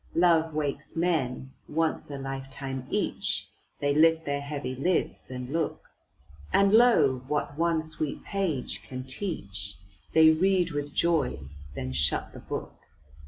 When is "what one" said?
7.27-7.83